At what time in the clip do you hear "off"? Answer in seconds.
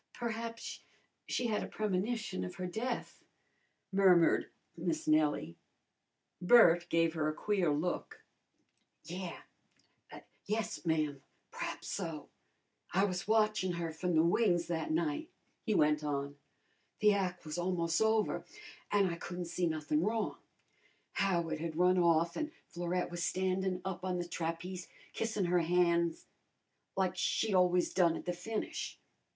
21.99-22.35